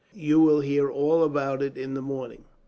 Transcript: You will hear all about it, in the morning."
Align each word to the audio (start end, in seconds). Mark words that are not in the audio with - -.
You 0.15 0.39
will 0.39 0.61
hear 0.61 0.89
all 0.89 1.23
about 1.23 1.61
it, 1.61 1.77
in 1.77 1.93
the 1.93 2.01
morning." 2.01 2.45